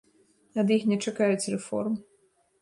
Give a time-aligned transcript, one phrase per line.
[0.63, 1.93] Ад іх не чакаюць рэформ.